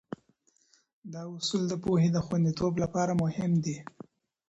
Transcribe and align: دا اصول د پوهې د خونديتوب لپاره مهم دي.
دا 1.13 1.21
اصول 1.37 1.63
د 1.69 1.73
پوهې 1.83 2.09
د 2.13 2.17
خونديتوب 2.25 2.73
لپاره 2.83 3.11
مهم 3.23 3.51
دي. 3.65 3.77